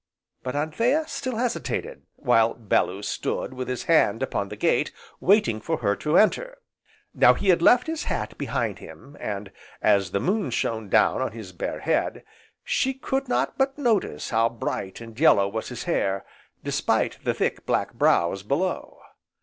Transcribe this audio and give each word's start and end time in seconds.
But 0.41 0.55
Anthea 0.55 1.03
still 1.05 1.35
hesitated, 1.35 2.01
while 2.15 2.55
Bellew 2.55 3.03
stood 3.03 3.53
with 3.53 3.67
his 3.67 3.83
hand 3.83 4.23
upon 4.23 4.49
the 4.49 4.55
gate, 4.55 4.91
waiting 5.19 5.61
for 5.61 5.77
her 5.77 5.95
to 5.97 6.17
enter. 6.17 6.57
Now 7.13 7.35
he 7.35 7.49
had 7.49 7.61
left 7.61 7.85
his 7.85 8.05
hat 8.05 8.35
behind 8.35 8.79
him, 8.79 9.15
and, 9.19 9.51
as 9.79 10.09
the 10.09 10.19
moon 10.19 10.49
shone 10.49 10.89
down 10.89 11.21
on 11.21 11.33
his 11.33 11.51
bare 11.51 11.81
head, 11.81 12.23
she 12.63 12.95
could 12.95 13.27
not 13.27 13.59
but 13.59 13.77
notice 13.77 14.31
how 14.31 14.49
bright, 14.49 15.01
and 15.01 15.19
yellow 15.19 15.47
was 15.47 15.69
his 15.69 15.83
hair, 15.83 16.25
despite 16.63 17.19
the 17.23 17.35
thick, 17.35 17.67
black 17.67 17.93
brows 17.93 18.41
below. 18.41 19.01